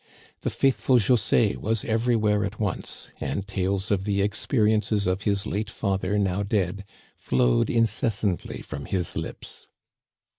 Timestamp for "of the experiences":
3.91-5.05